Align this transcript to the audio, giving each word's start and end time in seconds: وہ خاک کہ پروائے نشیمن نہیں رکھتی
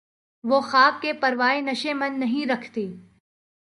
وہ 0.43 0.59
خاک 0.61 1.01
کہ 1.01 1.13
پروائے 1.13 1.61
نشیمن 1.61 2.19
نہیں 2.19 2.45
رکھتی 2.45 2.87